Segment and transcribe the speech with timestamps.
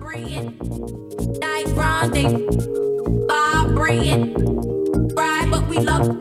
[0.00, 0.56] Vibrating,
[1.40, 2.48] night grinding,
[3.28, 4.34] vibrating,
[5.14, 6.20] ride we love,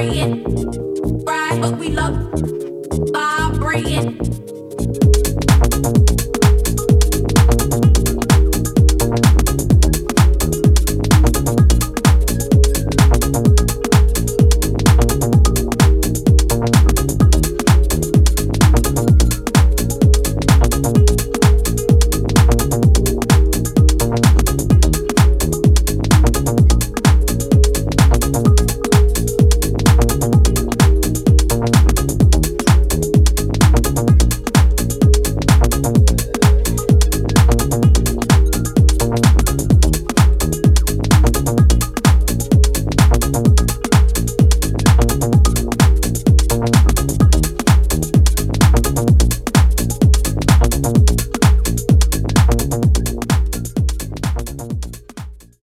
[0.00, 1.60] vibrating, right?
[1.60, 2.14] But we love
[3.12, 4.49] vibrating.